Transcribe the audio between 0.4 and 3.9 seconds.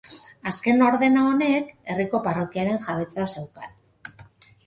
Azken ordena honek herriko parrokiaren jabetza zeukan.